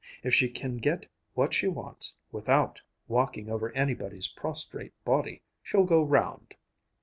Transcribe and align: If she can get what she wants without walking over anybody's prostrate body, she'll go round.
If 0.23 0.33
she 0.33 0.49
can 0.49 0.77
get 0.77 1.05
what 1.35 1.53
she 1.53 1.67
wants 1.67 2.15
without 2.31 2.81
walking 3.07 3.51
over 3.51 3.71
anybody's 3.73 4.27
prostrate 4.29 4.93
body, 5.05 5.43
she'll 5.61 5.85
go 5.85 6.01
round. 6.01 6.55